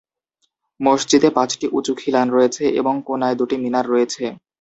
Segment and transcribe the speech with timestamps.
[0.79, 4.23] মসজিদে পাঁচটি উঁচু খিলান রয়েছে এবং কোণায় দুটি মিনার রয়েছে।